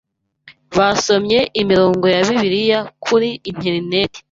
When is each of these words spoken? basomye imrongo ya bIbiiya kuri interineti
basomye 0.77 1.39
imrongo 1.61 2.05
ya 2.13 2.21
bIbiiya 2.27 2.79
kuri 3.05 3.29
interineti 3.49 4.19